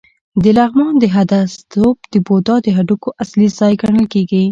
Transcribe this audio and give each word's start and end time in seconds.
د 0.43 0.45
لغمان 0.57 0.93
د 0.99 1.05
هده 1.15 1.39
ستوپ 1.55 1.97
د 2.13 2.15
بودا 2.25 2.55
د 2.63 2.67
هډوکو 2.77 3.09
اصلي 3.23 3.47
ځای 3.59 3.73
ګڼل 3.81 4.05
کېږي 4.13 4.43